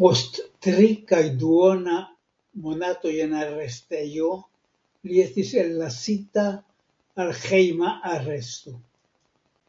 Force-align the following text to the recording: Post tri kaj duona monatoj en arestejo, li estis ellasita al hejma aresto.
Post 0.00 0.36
tri 0.66 0.90
kaj 1.12 1.20
duona 1.40 1.96
monatoj 2.66 3.14
en 3.24 3.34
arestejo, 3.40 4.30
li 5.10 5.20
estis 5.26 5.50
ellasita 5.64 6.48
al 7.24 7.38
hejma 7.44 7.94
aresto. 8.16 8.78